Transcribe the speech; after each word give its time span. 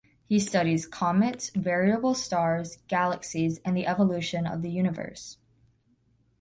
He 0.25 0.39
studied 0.39 0.89
comets, 0.89 1.51
variable 1.51 2.15
stars, 2.15 2.77
galaxies 2.87 3.59
and 3.63 3.77
the 3.77 3.85
evolution 3.85 4.47
of 4.47 4.63
the 4.63 4.71
universe. 4.71 5.37